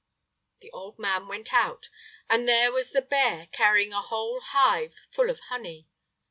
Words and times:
The 0.61 0.71
old 0.71 0.97
man 0.97 1.27
went 1.27 1.53
out, 1.53 1.89
and 2.27 2.47
there 2.49 2.71
was 2.71 2.89
the 2.89 3.03
bear 3.03 3.49
carrying 3.51 3.93
a 3.93 4.01
whole 4.01 4.39
hive 4.41 4.95
full 5.11 5.29
of 5.29 5.39
honey. 5.51 5.89